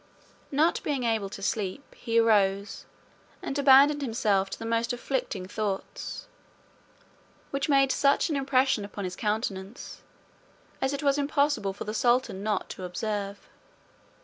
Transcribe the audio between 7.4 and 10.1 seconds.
which made such an impression upon his countenance,